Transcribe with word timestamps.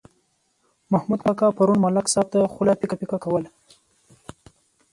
محمود 0.91 1.19
کاکا 1.25 1.47
پرون 1.57 1.77
ملک 1.83 2.05
صاحب 2.13 2.27
ته 2.33 2.39
خوله 2.53 2.73
پیکه 2.79 2.95
پیکه 2.99 3.17
کوله. 3.23 3.49